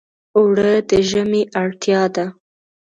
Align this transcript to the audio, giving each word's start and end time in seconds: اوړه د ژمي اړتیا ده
اوړه 0.37 0.73
د 0.89 0.91
ژمي 1.09 1.43
اړتیا 1.61 2.01
ده 2.15 2.25